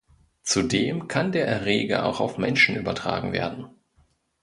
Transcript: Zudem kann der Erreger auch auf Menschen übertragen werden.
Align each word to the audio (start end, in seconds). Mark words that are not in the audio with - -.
Zudem 0.41 1.07
kann 1.07 1.31
der 1.31 1.45
Erreger 1.45 2.05
auch 2.07 2.19
auf 2.21 2.39
Menschen 2.39 2.75
übertragen 2.75 3.33
werden. 3.33 3.67